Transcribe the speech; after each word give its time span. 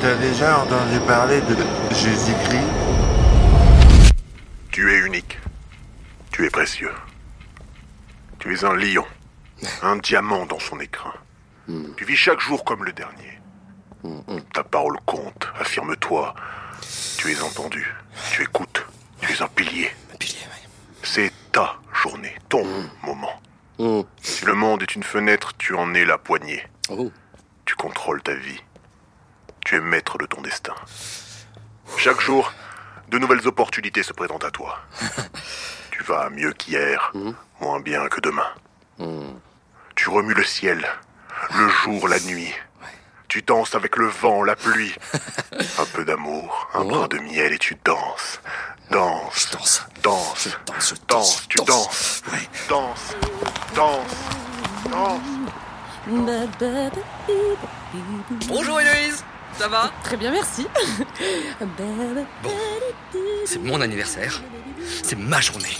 T'as 0.00 0.14
déjà 0.14 0.60
entendu 0.60 1.00
parler 1.08 1.40
de 1.40 1.56
Jésus-Christ? 1.90 2.62
Tu 4.70 4.92
es 4.92 4.98
unique. 4.98 5.40
Tu 6.30 6.46
es 6.46 6.50
précieux. 6.50 6.92
Tu 8.38 8.54
es 8.54 8.64
un 8.64 8.76
lion. 8.76 9.04
Un 9.82 9.96
diamant 9.96 10.46
dans 10.46 10.60
son 10.60 10.78
écrin. 10.78 11.14
Hmm. 11.66 11.94
Tu 11.96 12.04
vis 12.04 12.16
chaque 12.16 12.40
jour 12.40 12.64
comme 12.64 12.84
le 12.84 12.92
dernier. 12.92 13.40
Hmm, 14.04 14.20
hmm. 14.28 14.40
Ta 14.54 14.62
parole 14.62 14.98
compte, 15.04 15.48
affirme-toi. 15.58 16.32
Tu 17.18 17.32
es 17.32 17.40
entendu, 17.40 17.92
tu 18.30 18.42
écoutes, 18.42 18.86
tu 19.20 19.32
es 19.32 19.42
un 19.42 19.48
pilier. 19.48 19.90
C'est 21.02 21.32
ta 21.50 21.76
journée, 21.92 22.36
ton 22.48 22.64
moment 23.04 23.40
une 24.94 25.02
fenêtre, 25.02 25.52
tu 25.56 25.74
en 25.74 25.94
es 25.94 26.04
la 26.04 26.18
poignée. 26.18 26.66
Oh. 26.88 27.10
Tu 27.64 27.74
contrôles 27.74 28.22
ta 28.22 28.34
vie. 28.34 28.62
Tu 29.64 29.76
es 29.76 29.80
maître 29.80 30.18
de 30.18 30.26
ton 30.26 30.40
destin. 30.40 30.74
Chaque 31.96 32.20
jour, 32.20 32.52
de 33.08 33.18
nouvelles 33.18 33.46
opportunités 33.46 34.02
se 34.02 34.12
présentent 34.12 34.44
à 34.44 34.50
toi. 34.50 34.80
tu 35.90 36.02
vas 36.04 36.30
mieux 36.30 36.52
qu'hier, 36.52 37.12
moins 37.60 37.80
bien 37.80 38.08
que 38.08 38.20
demain. 38.20 38.50
Tu 39.94 40.08
remues 40.08 40.34
le 40.34 40.44
ciel, 40.44 40.86
le 41.54 41.68
jour, 41.68 42.08
la 42.08 42.20
nuit. 42.20 42.52
Tu 43.28 43.42
danses 43.42 43.74
avec 43.74 43.96
le 43.96 44.06
vent, 44.06 44.42
la 44.42 44.56
pluie. 44.56 44.94
Un 45.78 45.86
peu 45.86 46.04
d'amour, 46.04 46.68
un 46.74 46.84
brin 46.84 47.08
de 47.08 47.18
miel 47.18 47.52
et 47.52 47.58
tu 47.58 47.76
danses. 47.84 48.40
Danse. 48.90 49.50
Danse. 49.52 49.86
Danse. 50.02 50.48
Danse, 50.66 50.94
Danse, 51.08 51.48
tu 51.48 51.58
danse. 51.64 52.22
danses. 52.68 53.14
Danse. 53.74 54.04
Bonjour 58.48 58.80
Héloïse, 58.80 59.24
ça 59.58 59.68
va? 59.68 59.90
Très 60.04 60.16
bien, 60.16 60.30
merci. 60.30 60.66
Bon, 62.42 62.50
c'est 63.46 63.58
mon 63.62 63.80
anniversaire, 63.80 64.40
c'est 65.02 65.16
ma 65.18 65.40
journée. 65.40 65.76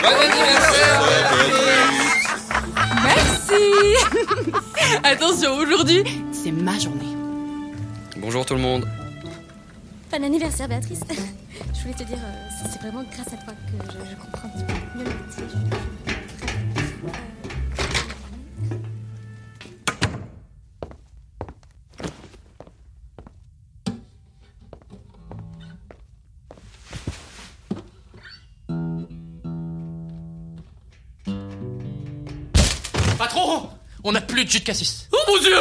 Bon 0.00 0.08
anniversaire 0.08 1.02
Merci 3.04 3.94
Attention, 5.04 5.54
aujourd'hui, 5.56 6.02
c'est 6.32 6.52
ma 6.52 6.78
journée. 6.78 7.16
Bonjour 8.16 8.44
tout 8.46 8.54
le 8.54 8.60
monde. 8.60 8.86
Bon 10.10 10.22
anniversaire 10.24 10.68
Béatrice. 10.68 11.00
Je 11.74 11.80
voulais 11.82 11.94
te 11.94 12.02
dire, 12.04 12.18
euh, 12.18 12.48
c'est- 12.70 12.80
vraiment 12.80 13.02
grâce 13.12 13.26
à 13.28 13.36
toi 13.44 13.52
que 13.66 13.92
je, 13.92 14.10
je 14.10 14.16
comprends 14.16 14.48
un 14.48 14.50
petit 14.50 14.64
peu 14.64 14.98
mieux 14.98 15.04
le 15.04 15.10
métier. 15.10 15.44
Plus 34.42 34.46
de 34.46 34.50
jus 34.50 34.60
de 34.60 34.64
cassis. 34.64 35.08
Oh 35.12 35.18
mon 35.28 35.38
dieu 35.38 35.56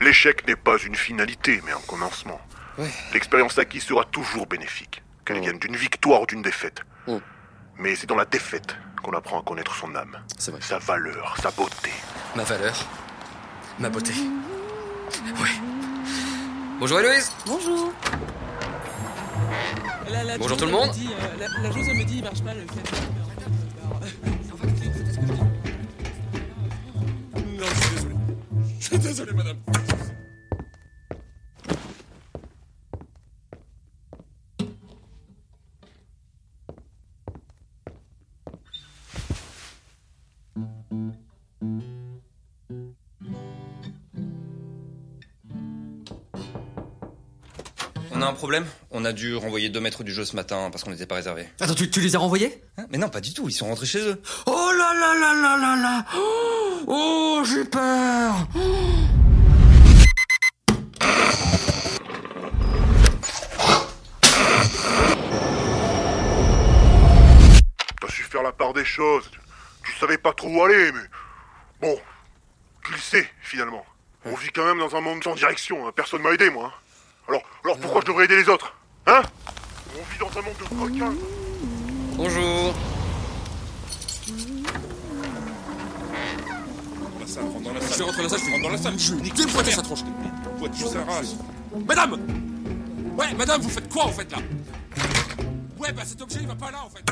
L'échec 0.00 0.46
n'est 0.46 0.56
pas 0.56 0.78
une 0.78 0.94
finalité, 0.94 1.60
mais 1.66 1.72
un 1.72 1.80
commencement. 1.86 2.40
Ouais. 2.78 2.88
L'expérience 3.12 3.58
acquise 3.58 3.82
sera 3.82 4.04
toujours 4.04 4.46
bénéfique, 4.46 5.02
qu'elle 5.26 5.40
vienne 5.40 5.58
d'une 5.58 5.76
victoire 5.76 6.22
ou 6.22 6.26
d'une 6.26 6.40
défaite. 6.40 6.80
Mm. 7.06 7.16
Mais 7.78 7.96
c'est 7.96 8.06
dans 8.06 8.16
la 8.16 8.24
défaite 8.24 8.76
qu'on 9.02 9.12
apprend 9.12 9.40
à 9.40 9.42
connaître 9.42 9.74
son 9.74 9.94
âme, 9.94 10.16
vrai. 10.48 10.60
sa 10.60 10.78
valeur, 10.78 11.36
sa 11.42 11.50
beauté. 11.50 11.90
Ma 12.34 12.44
valeur, 12.44 12.74
ma 13.78 13.90
beauté. 13.90 14.14
Ouais. 15.24 15.68
Bonjour 16.80 17.00
Héloïse. 17.00 17.32
Bonjour. 17.44 17.92
La- 20.10 20.24
la 20.24 20.38
Bonjour 20.38 20.56
tout 20.56 20.64
le 20.66 20.72
monde. 20.72 20.90
dit, 20.92 21.08
euh, 21.08 21.36
la, 21.38 21.68
la 21.68 21.74
chose, 21.74 21.86
me 21.88 22.04
dit, 22.04 22.16
il 22.18 22.22
marche 22.24 22.42
pas 22.42 22.54
le. 22.54 22.60
Non, 27.58 27.66
je 27.66 27.80
suis 27.80 27.94
désolé. 27.94 28.14
Je 28.80 28.84
suis 28.86 28.98
désolé, 28.98 29.32
madame. 29.32 29.56
On 48.18 48.22
a 48.22 48.26
un 48.26 48.32
problème 48.32 48.66
On 48.90 49.04
a 49.04 49.12
dû 49.12 49.36
renvoyer 49.36 49.68
deux 49.68 49.78
maîtres 49.78 50.02
du 50.02 50.12
jeu 50.12 50.24
ce 50.24 50.34
matin 50.34 50.70
parce 50.72 50.82
qu'on 50.82 50.90
n'était 50.90 51.06
pas 51.06 51.14
réservé. 51.14 51.48
Attends, 51.60 51.74
tu, 51.76 51.88
tu 51.88 52.00
les 52.00 52.16
as 52.16 52.18
renvoyés 52.18 52.60
Hein 52.76 52.86
Mais 52.90 52.98
non, 52.98 53.08
pas 53.08 53.20
du 53.20 53.32
tout, 53.32 53.48
ils 53.48 53.52
sont 53.52 53.66
rentrés 53.66 53.86
chez 53.86 54.00
eux. 54.00 54.20
Oh 54.46 54.70
là 54.76 54.92
là 54.92 55.14
là 55.14 55.34
là 55.34 55.56
là 55.56 55.76
là 55.80 56.04
Oh, 56.16 56.80
oh, 56.88 57.42
j'ai 57.44 57.64
peur 57.64 58.48
T'as 68.00 68.08
su 68.08 68.22
faire 68.22 68.42
la 68.42 68.52
part 68.52 68.72
des 68.72 68.84
choses. 68.84 69.30
Tu 69.84 69.92
savais 69.98 70.18
pas 70.18 70.32
trop 70.32 70.48
où 70.48 70.62
aller, 70.62 70.92
mais. 70.92 71.00
Bon. 71.80 71.98
Tu 72.84 72.92
le 72.92 72.98
sais, 72.98 73.28
finalement. 73.42 73.84
On 74.24 74.34
vit 74.34 74.48
quand 74.50 74.64
même 74.64 74.78
dans 74.78 74.94
un 74.96 75.00
monde 75.00 75.22
sans 75.22 75.34
direction. 75.34 75.86
hein. 75.86 75.92
Personne 75.94 76.22
m'a 76.22 76.30
aidé, 76.30 76.50
moi. 76.50 76.72
Alors, 77.28 77.42
alors 77.64 77.78
pourquoi 77.78 78.00
je 78.00 78.06
devrais 78.06 78.24
aider 78.24 78.36
les 78.36 78.48
autres 78.48 78.74
Hein? 79.06 79.22
On 79.94 80.02
vit 80.12 80.18
dans 80.18 80.38
un 80.38 80.42
monde 80.42 80.54
de 80.58 80.64
coquins. 80.64 81.14
Bonjour. 82.16 82.74
Dans 87.00 87.20
la 87.20 87.26
salle, 87.26 87.44
rentre 87.44 87.60
dans 87.62 87.72
la 87.72 87.80
salle. 87.80 87.98
Je 87.98 88.02
rentre 88.02 88.16
dans 88.16 88.22
la 88.22 88.28
salle, 88.28 88.40
je 88.40 88.50
rentre 88.50 88.62
dans 88.62 88.70
la 88.70 88.78
salle. 88.78 88.98
Je 88.98 89.14
nique 89.14 89.34
déboîter 89.34 89.70
sa 89.72 89.82
tronche. 89.82 90.00
Déboîte 90.04 90.74
sa 90.74 91.04
race. 91.04 91.36
Madame 91.86 92.18
Ouais, 93.16 93.34
madame, 93.34 93.60
vous 93.60 93.68
faites 93.70 93.92
quoi 93.92 94.04
en 94.04 94.12
fait 94.12 94.30
là? 94.30 94.38
Ouais, 95.78 95.92
bah 95.92 96.02
cet 96.04 96.22
objet 96.22 96.38
il 96.40 96.46
va 96.46 96.54
pas 96.54 96.70
là 96.70 96.84
en 96.84 96.90
fait. 96.90 97.02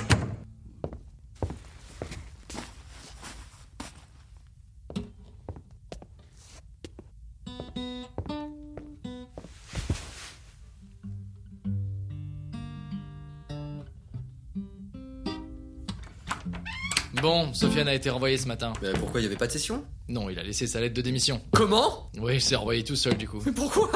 Bon, 17.27 17.53
Sofiane 17.53 17.89
a 17.89 17.95
été 17.95 18.09
renvoyé 18.09 18.39
ce 18.39 18.47
matin. 18.47 18.73
Mais 18.81 18.93
pourquoi 18.93 19.19
il 19.19 19.25
y 19.25 19.27
avait 19.27 19.35
pas 19.35 19.49
de 19.49 19.51
session? 19.51 19.85
Non, 20.07 20.31
il 20.31 20.39
a 20.39 20.45
laissé 20.45 20.69
sa 20.69 20.79
lettre 20.79 20.95
de 20.95 21.03
démission. 21.03 21.43
Comment? 21.51 22.09
Oui, 22.19 22.37
il 22.37 22.41
s'est 22.41 22.55
renvoyé 22.55 22.85
tout 22.85 22.95
seul 22.95 23.17
du 23.17 23.27
coup. 23.27 23.43
Mais 23.45 23.51
pourquoi? 23.51 23.91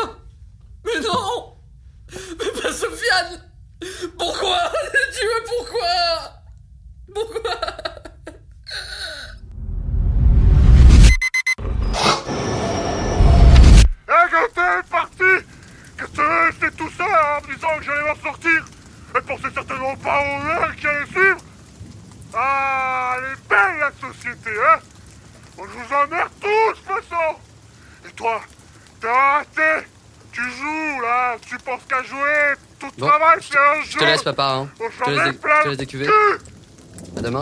Mais 0.85 1.01
non! 1.01 1.55
Mais 2.13 2.61
pas 2.61 2.73
Sofiane! 2.73 3.49
Pourquoi? 4.19 4.59
Tu 5.17 5.25
veux 5.25 5.45
pourquoi? 5.47 6.43
Pourquoi? 7.15 7.61
Eh, 14.09 14.49
t'es 14.55 14.91
parti! 14.91 15.47
Qu'est-ce 15.97 16.17
que 16.17 16.55
c'est 16.61 16.77
tout 16.77 16.91
ça 16.99 17.05
en 17.39 17.47
me 17.47 17.55
disant 17.55 17.79
que 17.79 17.85
j'allais 17.85 18.09
m'en 18.09 18.21
sortir. 18.21 18.65
Elle 19.15 19.23
pensait 19.23 19.55
certainement 19.55 19.97
pas 19.99 20.19
au 20.19 20.45
verre 20.45 20.75
qui 20.75 20.87
allait 20.89 21.07
suivre. 21.07 21.39
Ah, 22.33 23.17
elle 23.19 23.25
est 23.33 23.49
belle 23.49 23.79
la 23.81 23.91
société, 24.43 24.61
hein 24.61 24.79
On 25.59 25.63
vous 25.63 25.95
emmerde 25.95 26.31
tous, 26.41 26.49
de 26.49 26.77
toute 26.77 26.87
façon 26.87 27.37
Et 28.09 28.13
toi, 28.13 28.41
t'as 29.01 29.13
raté 29.39 29.87
Tu 30.33 30.41
joues, 30.43 31.01
là, 31.03 31.37
tu 31.47 31.57
penses 31.59 31.83
qu'à 31.89 32.03
jouer 32.03 32.55
Tout 32.79 32.89
Bon, 32.99 33.07
travail, 33.07 33.39
c'est 33.41 33.59
un 33.59 33.83
jeu 33.83 33.91
Je 33.91 33.99
te 33.99 34.05
laisse 34.05 34.23
papa, 34.23 34.45
hein. 34.45 34.69
On 34.81 34.85
Je 34.91 34.99
te 34.99 35.05
s'en 35.05 35.11
laisse, 35.11 35.27
je 35.27 35.33
te 35.41 35.47
laisse 35.47 35.67
le 35.67 35.77
décuver. 35.77 36.07
cul 36.07 37.19
À 37.19 37.21
demain. 37.23 37.41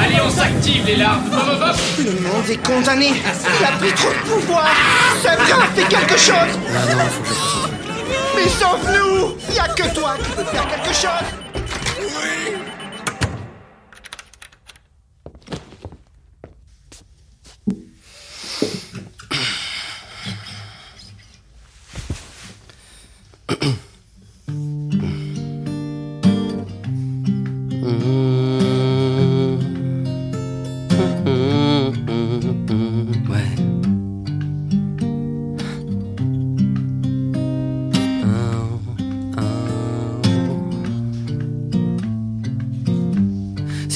Allez, 0.00 0.20
on 0.24 0.30
s'active 0.30 0.84
les 0.86 0.96
larves. 0.96 1.20
Le 1.98 2.10
monde 2.28 2.48
est 2.48 2.66
condamné. 2.66 3.12
Il 3.60 3.64
a 3.64 3.72
pris 3.78 3.92
trop 3.92 4.10
de 4.10 4.30
pouvoir. 4.40 4.66
Sabien, 5.22 5.56
fais 5.74 5.84
quelque 5.84 6.16
chose. 6.16 6.34
Non, 6.36 7.04
faut 7.10 7.22
que 7.22 7.28
je 7.28 7.34
fasse 7.34 7.64
un 7.64 7.68
truc. 7.68 7.77
Mais 8.38 8.48
sauve-nous. 8.50 9.36
Il 9.48 9.56
y 9.56 9.58
a 9.58 9.66
que 9.66 9.92
toi 9.94 10.14
qui 10.22 10.30
peux 10.30 10.44
faire 10.44 10.68
quelque 10.68 10.94
chose. 10.94 11.67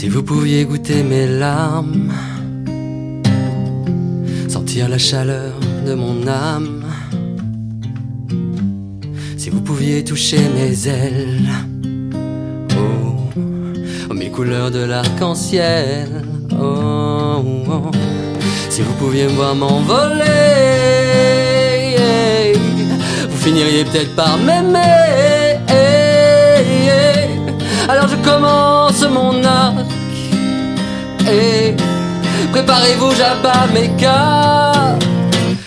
Si 0.02 0.08
vous 0.08 0.24
pouviez 0.24 0.64
goûter 0.64 1.04
mes 1.04 1.28
larmes, 1.28 2.12
sentir 4.48 4.88
la 4.88 4.98
chaleur 4.98 5.52
de 5.86 5.94
mon 5.94 6.26
âme, 6.26 6.84
si 9.36 9.48
vous 9.48 9.60
pouviez 9.60 10.02
toucher 10.02 10.40
mes 10.56 10.88
ailes, 10.88 11.48
oh, 12.76 13.30
aux 14.10 14.14
mille 14.14 14.32
couleurs 14.32 14.72
de 14.72 14.80
l'arc-en-ciel, 14.80 16.08
oh, 16.60 17.44
oh, 17.70 17.90
si 18.70 18.82
vous 18.82 18.94
pouviez 18.94 19.26
me 19.26 19.34
voir 19.34 19.54
m'envoler, 19.54 20.24
vous 23.30 23.38
finiriez 23.38 23.84
peut-être 23.84 24.16
par 24.16 24.36
m'aimer. 24.36 25.12
Alors 27.88 28.08
je 28.08 28.16
commence 28.16 29.02
mon 29.02 29.44
arc 29.44 29.91
préparez-vous, 32.52 33.12
j'abats 33.14 33.66
mes 33.72 33.88
cartes. 34.00 35.04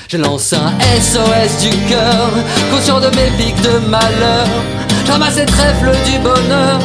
Je 0.08 0.18
lance 0.18 0.54
un 0.54 0.72
SOS 1.02 1.62
du 1.62 1.76
cœur, 1.88 2.30
conscient 2.72 3.00
de 3.00 3.08
mes 3.08 3.30
pics 3.38 3.62
de 3.62 3.80
malheur. 3.88 4.48
Je 5.06 5.12
ramasse 5.12 5.36
les 5.36 5.46
trèfles 5.46 5.92
du 6.06 6.20
bonheur 6.20 6.80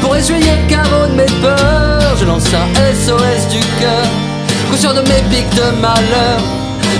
pour 0.00 0.16
essuyer 0.16 0.52
le 0.62 0.68
carreau 0.68 1.06
de 1.06 1.14
mes 1.14 1.32
peurs. 1.42 2.16
Je 2.18 2.24
lance 2.24 2.46
un 2.52 2.66
SOS 2.94 3.48
du 3.52 3.60
cœur, 3.80 4.08
conscient 4.70 4.94
de 4.94 5.00
mes 5.00 5.22
pics 5.30 5.54
de 5.54 5.80
malheur. 5.80 6.40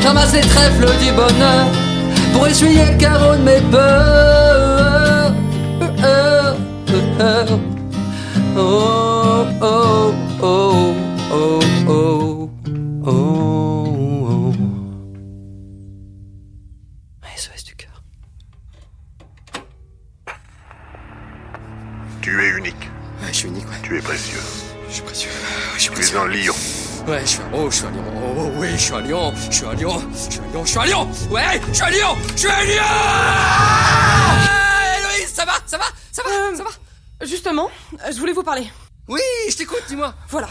Je 0.01 0.07
ramasse 0.07 0.33
les 0.33 0.41
trèfles 0.41 0.91
du 1.03 1.13
bonheur 1.13 1.67
pour 2.33 2.47
essuyer 2.47 2.85
le 2.85 2.99
carreau 2.99 3.35
de 3.35 3.43
mes 3.43 3.61
peurs. 3.71 5.33
Oh, 8.57 9.45
oh, 9.61 10.15
oh, 10.43 10.84
oh, 11.35 11.61
oh, 11.89 12.51
oh, 13.07 13.11
oh. 13.11 14.53
SOS 17.37 17.65
du 17.65 17.75
cœur. 17.77 18.03
Tu 22.23 22.41
es 22.43 22.49
unique. 22.59 22.75
Ouais, 23.21 23.29
je 23.29 23.33
suis 23.33 23.49
unique, 23.49 23.67
ouais. 23.69 23.77
Tu 23.83 23.99
es 23.99 24.03
précieux. 24.03 24.39
Je 24.89 24.95
suis 24.95 25.03
précieux. 25.03 25.31
Ouais, 25.31 25.37
je 25.75 25.79
suis 25.81 25.89
Tu 25.91 25.93
es 25.93 25.97
précieux. 25.97 26.19
un 26.19 26.29
lion. 26.29 26.55
Ouais, 27.07 27.21
je 27.21 27.27
suis 27.27 27.41
un... 27.43 27.51
Oh, 27.53 27.71
je 27.71 27.77
suis 27.77 27.87
un 27.87 27.91
lion. 27.91 28.05
Oh, 28.17 28.35
oh, 28.39 28.51
oui, 28.59 28.69
je 28.73 28.77
suis 28.77 28.95
un 28.95 29.01
lion. 29.01 29.33
Je 29.51 29.57
suis 29.57 29.67
un 29.67 29.75
lion. 29.75 30.03
Je 30.13 30.17
suis 30.31 30.41
un 30.41 30.53
lion. 30.53 30.65
Je 30.65 30.71
suis 30.71 30.79
un 30.79 30.87
lion. 30.87 31.09
Ouais, 31.31 31.61
je 31.69 31.73
suis 31.75 31.85
un 31.85 31.91
lion. 31.91 32.17
Je 32.35 32.39
suis 32.39 32.49
un 32.49 32.65
lion. 32.65 32.83
Ah, 32.87 34.97
Héloïse, 34.99 35.33
ça 35.35 35.45
va 35.45 35.53
Ça 35.67 35.77
va 35.79 35.85
Ça 36.13 36.23
va 36.23 36.31
Euh, 36.31 36.57
Ça 36.57 36.65
va 36.65 36.71
Justement, 37.27 37.71
je 38.11 38.19
voulais 38.19 38.33
vous 38.33 38.43
parler. 38.43 38.67
Oui, 39.09 39.21
je 39.51 39.57
t'écoute, 39.57 39.83
dis-moi. 39.89 40.15
Voilà. 40.31 40.49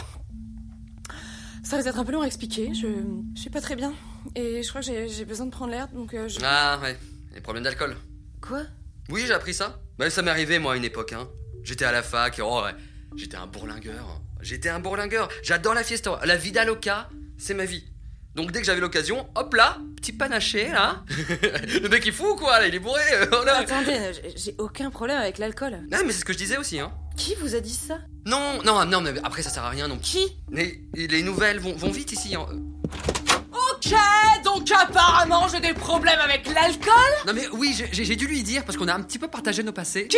Ça 1.64 1.78
risque 1.78 1.88
d'être 1.88 2.00
un 2.00 2.06
peu 2.06 2.12
long 2.12 2.22
à 2.22 2.28
expliquer. 2.28 2.74
Je, 2.74 2.88
je 3.36 3.40
suis 3.40 3.50
pas 3.50 3.62
très 3.62 3.76
bien. 3.76 3.94
Et 4.36 4.62
je 4.64 4.70
crois 4.70 4.82
que 4.82 5.08
j'ai 5.08 5.26
besoin 5.26 5.46
de 5.46 5.52
prendre 5.52 5.72
l'air, 5.72 5.88
donc 5.90 6.14
euh, 6.14 6.28
je... 6.28 6.40
Ah, 6.44 6.80
ouais. 6.82 6.98
Les 7.34 7.42
problèmes 7.42 7.64
d'alcool. 7.64 7.96
Quoi? 8.42 8.64
Oui, 9.10 9.24
j'ai 9.26 9.34
appris 9.34 9.54
ça. 9.54 9.82
Bah, 9.98 10.10
ça 10.10 10.22
m'est 10.22 10.32
arrivé, 10.32 10.60
moi, 10.60 10.74
à 10.74 10.76
une 10.76 10.86
époque, 10.86 11.14
hein. 11.14 11.28
J'étais 11.64 11.86
à 11.86 11.92
la 11.92 12.04
fac, 12.04 12.38
et 12.40 12.42
oh, 12.42 12.62
ouais. 12.64 12.76
J'étais 13.16 13.38
un 13.38 13.48
bourlingueur. 13.48 14.22
J'étais 14.42 14.70
un 14.70 14.80
bourlingueur. 14.80 15.30
J'adore 15.42 15.74
la 15.74 15.84
fiesta. 15.84 16.20
La 16.26 16.36
vida 16.36 16.66
loca, 16.66 17.10
c'est 17.38 17.54
ma 17.54 17.66
vie. 17.66 17.86
Donc, 18.36 18.52
dès 18.52 18.60
que 18.62 18.66
j'avais 18.66 18.80
l'occasion, 18.82 19.28
hop 19.36 19.54
là, 19.54 19.78
petit 19.98 20.12
panaché, 20.12 20.70
là. 20.70 21.04
Le 21.82 21.88
mec 21.88 22.06
est 22.08 22.12
fou, 22.12 22.36
quoi, 22.36 22.60
là, 22.60 22.68
il 22.68 22.74
est 22.76 22.80
bourré. 22.80 23.02
euh, 23.14 23.26
voilà. 23.32 23.58
Attendez, 23.60 23.92
euh, 23.96 24.14
j'ai- 24.36 24.56
aucun 24.58 24.90
problème 24.90 25.18
avec 25.20 25.38
l'alcool. 25.38 25.74
Non, 25.92 26.00
mais 26.06 26.12
c'est 26.12 26.20
ce 26.22 26.26
que 26.26 26.34
je 26.34 26.40
disais 26.40 26.58
aussi, 26.58 26.80
hein. 26.80 26.92
Qui 27.16 27.36
vous 27.36 27.54
a 27.54 27.60
dit 27.60 27.74
ça? 27.76 28.00
Non, 28.26 28.60
non, 28.66 28.86
non, 28.86 29.02
mais 29.02 29.12
après, 29.24 29.44
ça 29.44 29.52
sert 29.52 29.64
à 29.64 29.70
rien, 29.70 29.88
donc. 29.88 30.02
Qui? 30.02 30.36
Mais 30.50 30.80
les 30.96 31.22
nouvelles 31.22 31.60
vont, 31.60 31.74
vont 31.76 31.92
vite 31.92 32.12
ici. 32.12 32.36
hein. 32.36 32.48
Ok, 33.52 33.94
donc 34.44 34.70
apparemment 34.72 35.48
j'ai 35.48 35.60
des 35.60 35.74
problèmes 35.74 36.20
avec 36.20 36.48
l'alcool 36.48 36.94
Non, 37.28 37.34
mais 37.34 37.48
oui, 37.54 37.76
j'ai 37.92 38.16
dû 38.16 38.26
lui 38.28 38.42
dire 38.44 38.64
parce 38.66 38.78
qu'on 38.78 38.88
a 38.88 38.94
un 38.94 39.02
petit 39.02 39.20
peu 39.20 39.28
partagé 39.28 39.62
nos 39.62 39.72
passés. 39.74 40.08
Qui? 40.08 40.18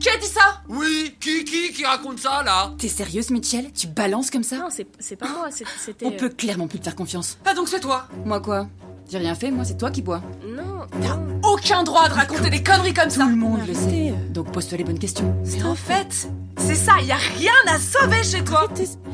Qui 0.00 0.08
a 0.08 0.16
dit 0.16 0.26
ça? 0.26 0.62
Oui, 0.68 1.16
qui, 1.20 1.44
qui, 1.44 1.72
qui 1.72 1.84
raconte 1.84 2.18
ça, 2.18 2.42
là? 2.44 2.72
T'es 2.78 2.88
sérieuse, 2.88 3.30
Mitchell? 3.30 3.70
Tu 3.72 3.86
balances 3.86 4.30
comme 4.30 4.42
ça? 4.42 4.56
Non, 4.56 4.68
c'est 4.70 5.16
pas 5.16 5.28
moi, 5.28 5.48
c'est- 5.50 5.64
c'était. 5.84 6.06
On 6.06 6.12
euh, 6.12 6.16
peut 6.16 6.28
clairement 6.30 6.66
plus 6.66 6.78
te 6.78 6.84
faire 6.84 6.96
confiance. 6.96 7.38
Ah 7.44 7.54
donc 7.54 7.68
c'est 7.68 7.80
toi? 7.80 8.08
Moi 8.24 8.40
quoi? 8.40 8.66
J'ai 9.10 9.18
rien 9.18 9.34
fait, 9.34 9.50
moi 9.50 9.64
c'est 9.64 9.76
toi 9.76 9.90
qui 9.90 10.00
bois. 10.00 10.22
Non, 10.46 10.86
T'as 11.02 11.18
aucun 11.48 11.82
droit 11.82 12.08
de 12.08 12.14
raconter 12.14 12.50
des 12.50 12.62
conneries 12.62 12.94
comme 12.94 13.10
ça. 13.10 13.24
Tout 13.24 13.28
le 13.30 13.36
monde 13.36 13.60
le 13.66 13.74
sait. 13.74 14.14
Donc 14.30 14.50
pose-toi 14.52 14.78
les 14.78 14.84
bonnes 14.84 14.98
questions. 14.98 15.34
Mais 15.52 15.62
en 15.64 15.74
fait, 15.74 16.28
c'est 16.56 16.74
ça, 16.74 16.92
y 17.02 17.12
a 17.12 17.16
rien 17.16 17.52
à 17.66 17.78
sauver 17.78 18.22
chez 18.24 18.42
toi. 18.42 18.68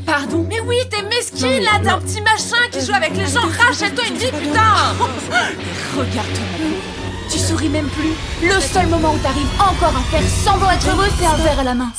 Pardon? 0.06 0.46
Mais 0.48 0.60
oui, 0.60 0.76
t'es 0.90 1.02
mesquine 1.02 1.62
là, 1.64 1.80
t'es 1.82 1.88
un 1.88 2.00
petit 2.00 2.20
machin 2.20 2.68
qui 2.70 2.84
joue 2.84 2.94
avec 2.94 3.16
les 3.16 3.26
gens, 3.26 3.46
rachète-toi 3.66 4.04
une 4.08 4.16
vie, 4.16 4.30
putain. 4.30 4.62
Regarde-toi. 5.96 6.97
Tu 7.38 7.44
souris 7.44 7.68
même 7.68 7.86
plus. 7.86 8.14
Le 8.42 8.60
seul 8.60 8.88
moment 8.88 9.14
où 9.14 9.18
t'arrives 9.18 9.46
encore 9.60 9.96
à 9.96 10.02
faire 10.10 10.28
semblant 10.28 10.70
d'être 10.70 10.88
heureux, 10.88 11.06
c'est 11.16 11.26
un 11.26 11.36
verre 11.36 11.60
à 11.60 11.62
la 11.62 11.74
main. 11.74 11.92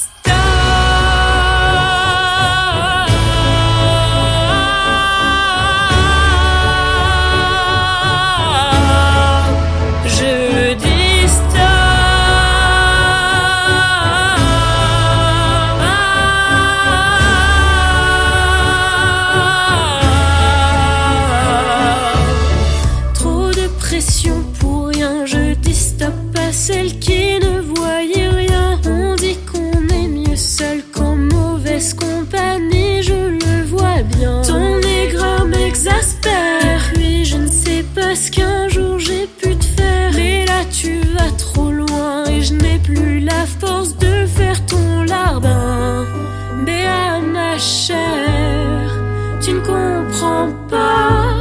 Comprends 50.00 50.51
pas. 50.70 51.36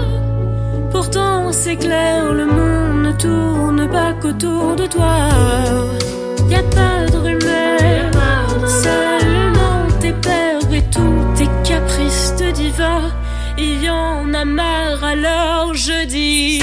Pourtant 0.91 1.53
c'est 1.53 1.77
clair, 1.77 2.33
le 2.33 2.47
monde 2.47 3.03
ne 3.09 3.13
tourne 3.13 3.89
pas 3.89 4.13
qu'autour 4.21 4.77
de 4.77 4.87
toi. 4.87 5.17
Y 6.49 6.55
a 6.55 6.63
pas 6.79 6.99
de 7.13 7.19
rumeur, 7.27 8.11
seulement 8.85 9.81
tes 10.01 10.13
peurs 10.13 10.73
et 10.73 10.85
tous 10.91 11.21
tes 11.37 11.49
caprices 11.69 12.35
de 12.41 12.51
diva. 12.51 13.01
Il 13.57 13.83
y 13.85 13.91
en 13.91 14.33
a 14.35 14.45
marre 14.45 15.05
alors 15.05 15.75
je 15.75 16.07
dis. 16.07 16.63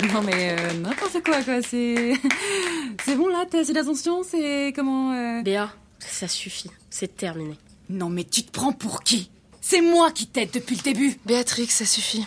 Non 0.12 0.22
mais 0.22 0.56
euh, 0.58 0.72
n'importe 0.74 1.22
quoi 1.24 1.42
quoi, 1.42 1.62
c'est... 1.62 2.14
C'est 3.04 3.16
bon 3.16 3.28
là, 3.28 3.44
t'as 3.50 3.60
assez 3.60 3.72
d'attention, 3.72 4.22
c'est 4.22 4.72
comment... 4.74 5.12
euh 5.12 5.42
Béa, 5.42 5.70
ça 5.98 6.28
suffit, 6.28 6.70
c'est 6.90 7.16
terminé. 7.16 7.56
Non 7.88 8.08
mais 8.08 8.24
tu 8.24 8.42
te 8.42 8.50
prends 8.50 8.72
pour 8.72 9.02
qui? 9.02 9.30
C'est 9.60 9.80
moi 9.80 10.10
qui 10.10 10.26
t'aide 10.26 10.50
depuis 10.52 10.76
le 10.76 10.82
début. 10.82 11.18
Béatrix, 11.26 11.66
ça 11.66 11.84
suffit. 11.84 12.26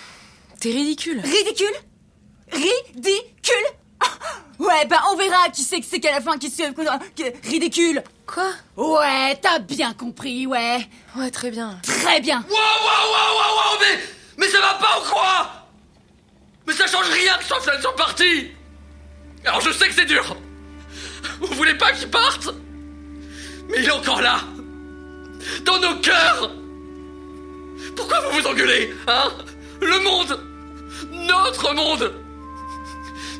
T'es 0.59 0.69
ridicule. 0.71 1.19
Ridicule? 1.21 1.75
Ridicule? 2.51 3.67
Ouais, 4.59 4.85
bah 4.87 5.01
on 5.11 5.15
verra 5.15 5.49
qui 5.49 5.63
c'est 5.63 5.79
que 5.79 5.85
c'est 5.89 5.99
qu'à 5.99 6.11
la 6.11 6.21
fin 6.21 6.37
qui 6.37 6.49
se... 6.49 6.63
Ridicule. 7.49 8.03
Quoi? 8.25 8.51
Ouais, 8.77 9.35
t'as 9.41 9.59
bien 9.59 9.93
compris, 9.93 10.45
ouais. 10.47 10.87
Ouais, 11.15 11.31
très 11.31 11.51
bien. 11.51 11.79
Très 11.83 12.21
bien. 12.21 12.45
Wow, 12.49 12.55
wow, 12.55 13.09
wow, 13.13 13.35
wow, 13.35 13.55
wow, 13.55 13.79
mais, 13.81 13.99
mais 14.37 14.47
ça 14.47 14.59
va 14.59 14.73
pas 14.75 14.99
ou 14.99 15.11
quoi? 15.11 15.62
Mais 16.67 16.73
ça 16.73 16.87
change 16.87 17.09
rien 17.09 17.37
que 17.37 17.43
Chantal 17.45 17.81
soit 17.81 17.95
parti. 17.95 18.51
Alors 19.45 19.61
je 19.61 19.71
sais 19.71 19.87
que 19.87 19.93
c'est 19.93 20.05
dur. 20.05 20.37
Vous 21.41 21.53
voulez 21.55 21.75
pas 21.75 21.91
qu'il 21.91 22.09
parte? 22.09 22.49
Mais 23.69 23.77
il 23.79 23.85
est 23.85 23.91
encore 23.91 24.21
là. 24.21 24.39
Dans 25.65 25.79
nos 25.79 25.99
cœurs. 25.99 26.51
Pourquoi 27.95 28.21
vous 28.21 28.39
vous 28.39 28.47
engueulez 28.47 28.93
Hein? 29.07 29.31
Le 29.81 29.99
monde. 29.99 30.39
Notre 31.11 31.73
monde. 31.73 32.13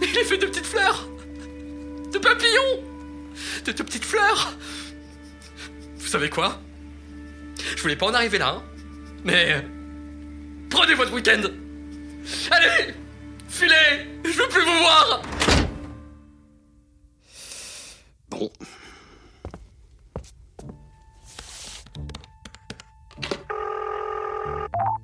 Il 0.01 0.18
est 0.18 0.24
fait 0.25 0.38
de 0.38 0.46
petites 0.48 0.65
fleurs. 0.65 1.08
De 2.12 2.18
papillons. 2.18 2.84
De, 3.65 3.72
de 3.72 3.84
petites 3.84 4.06
fleurs. 4.06 4.53
Vous 5.98 6.08
savez 6.08 6.30
quoi? 6.30 6.60
Je 7.75 7.82
voulais 7.82 7.96
pas 7.96 8.08
en 8.08 8.13
arriver 8.13 8.38
là, 8.38 8.50
hein. 8.58 8.63
Mais... 9.24 9.65
Prenez 10.70 10.96
votre 10.96 11.13
week-end. 11.13 11.42
Allez 12.51 12.94
Filez 13.53 14.07
Je 14.25 14.31
veux 14.31 14.50
plus 14.50 14.63
vous 14.65 14.79
voir 14.79 15.22
Bon. 18.29 18.51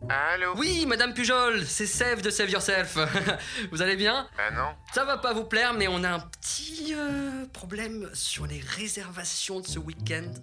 Allô 0.10 0.56
Oui, 0.58 0.86
Madame 0.88 1.14
Pujol, 1.14 1.64
c'est 1.68 1.86
Sève 1.86 2.24
de 2.24 2.32
Save 2.32 2.50
Yourself. 2.50 2.98
vous 3.72 3.84
allez 3.84 3.96
bien 3.96 4.28
Ah 4.40 4.50
non 4.52 4.76
Ça 4.96 5.06
va 5.06 5.20
pas 5.20 5.34
vous 5.34 5.46
plaire, 5.46 5.76
mais 5.76 5.88
on 5.88 6.04
a 6.04 6.10
un 6.10 6.20
petit 6.20 6.96
euh, 6.96 7.46
problème 7.54 8.10
sur 8.14 8.48
les 8.48 8.62
réservations 8.62 9.60
de 9.60 9.68
ce 9.68 9.78
week-end. 9.78 10.34